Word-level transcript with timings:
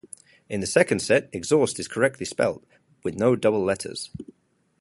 In 0.49 0.61
the 0.61 0.65
second 0.65 0.99
set, 1.01 1.29
"exhaust" 1.31 1.77
is 1.79 1.87
correctly 1.87 2.25
spelled 2.25 2.65
with 3.03 3.13
no 3.19 3.35
double 3.35 3.63
letters. 3.63 4.09